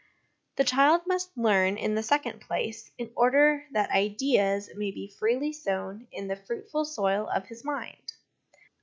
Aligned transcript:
The 0.55 0.63
child 0.63 1.03
must 1.05 1.37
learn, 1.37 1.77
in 1.77 1.93
the 1.93 2.01
second 2.01 2.41
place, 2.41 2.89
in 2.97 3.11
order 3.15 3.67
that 3.73 3.91
ideas 3.91 4.67
may 4.75 4.89
be 4.89 5.07
freely 5.19 5.53
sown 5.53 6.07
in 6.11 6.27
the 6.27 6.35
fruitful 6.47 6.85
soil 6.85 7.27
of 7.29 7.45
his 7.45 7.63
mind. 7.63 8.11